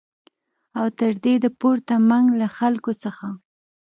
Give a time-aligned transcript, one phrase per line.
[0.79, 3.27] او تر دې د پورته منګ له خلکو څخه